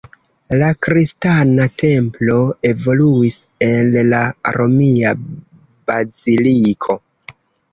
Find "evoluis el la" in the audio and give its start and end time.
2.69-4.23